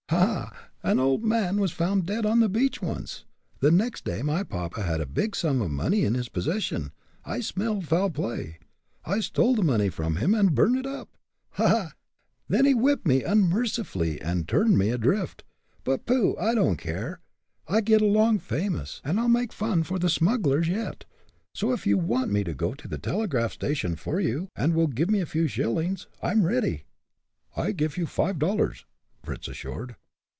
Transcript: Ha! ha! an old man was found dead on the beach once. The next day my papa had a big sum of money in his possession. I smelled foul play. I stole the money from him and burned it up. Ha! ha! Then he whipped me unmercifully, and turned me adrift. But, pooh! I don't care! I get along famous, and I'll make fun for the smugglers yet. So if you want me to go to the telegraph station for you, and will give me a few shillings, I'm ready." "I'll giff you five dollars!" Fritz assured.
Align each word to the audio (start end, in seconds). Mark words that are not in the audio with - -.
Ha! 0.11 0.51
ha! 0.53 0.69
an 0.91 0.99
old 0.99 1.23
man 1.23 1.55
was 1.57 1.71
found 1.71 2.05
dead 2.05 2.25
on 2.25 2.41
the 2.41 2.49
beach 2.49 2.81
once. 2.81 3.23
The 3.61 3.71
next 3.71 4.03
day 4.03 4.21
my 4.21 4.43
papa 4.43 4.81
had 4.83 4.99
a 4.99 5.05
big 5.05 5.37
sum 5.37 5.61
of 5.61 5.71
money 5.71 6.03
in 6.03 6.15
his 6.15 6.27
possession. 6.27 6.91
I 7.23 7.39
smelled 7.39 7.87
foul 7.87 8.09
play. 8.09 8.59
I 9.05 9.21
stole 9.21 9.55
the 9.55 9.63
money 9.63 9.87
from 9.87 10.17
him 10.17 10.33
and 10.35 10.53
burned 10.53 10.75
it 10.75 10.85
up. 10.85 11.15
Ha! 11.51 11.65
ha! 11.65 11.91
Then 12.49 12.65
he 12.65 12.73
whipped 12.73 13.07
me 13.07 13.23
unmercifully, 13.23 14.19
and 14.19 14.49
turned 14.49 14.77
me 14.77 14.89
adrift. 14.89 15.45
But, 15.85 16.05
pooh! 16.05 16.35
I 16.37 16.55
don't 16.55 16.75
care! 16.77 17.21
I 17.69 17.79
get 17.79 18.01
along 18.01 18.39
famous, 18.39 18.99
and 19.05 19.17
I'll 19.17 19.29
make 19.29 19.53
fun 19.53 19.83
for 19.83 19.97
the 19.97 20.09
smugglers 20.09 20.67
yet. 20.67 21.05
So 21.53 21.71
if 21.71 21.87
you 21.87 21.97
want 21.97 22.31
me 22.31 22.43
to 22.43 22.53
go 22.53 22.73
to 22.73 22.87
the 22.89 22.97
telegraph 22.97 23.53
station 23.53 23.95
for 23.95 24.19
you, 24.19 24.49
and 24.57 24.73
will 24.73 24.87
give 24.87 25.09
me 25.09 25.21
a 25.21 25.25
few 25.25 25.47
shillings, 25.47 26.07
I'm 26.21 26.43
ready." 26.43 26.83
"I'll 27.55 27.71
giff 27.71 27.97
you 27.97 28.07
five 28.07 28.39
dollars!" 28.39 28.85
Fritz 29.23 29.47
assured. 29.47 29.95